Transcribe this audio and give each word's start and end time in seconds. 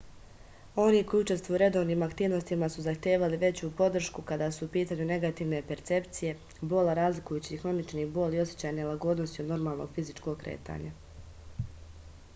oni 0.83 0.99
koji 1.09 1.23
učestvuju 1.23 1.55
u 1.55 1.59
redovnim 1.61 2.03
aktivnostima 2.05 2.69
su 2.75 2.85
zahtevali 2.85 3.37
veću 3.43 3.67
podršku 3.81 4.23
kada 4.31 4.47
su 4.55 4.67
u 4.67 4.71
pitanju 4.77 5.05
negativne 5.09 5.59
percepcije 5.67 6.31
bola 6.73 6.95
razlikujući 7.01 7.59
hronični 7.65 8.05
bol 8.17 8.37
i 8.37 8.41
osećaj 8.45 8.73
nelagodnosti 8.79 9.43
od 9.45 9.51
normalnog 9.55 9.93
fizičkog 9.99 10.39
kretanja 10.47 10.95